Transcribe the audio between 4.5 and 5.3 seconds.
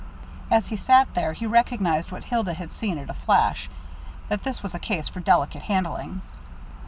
was a case for